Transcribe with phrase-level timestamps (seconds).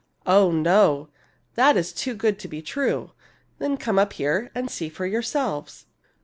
[0.25, 1.09] "Oh, no!
[1.53, 3.11] That is too good to be true.""
[3.59, 5.85] Then come up here and see for yourselves."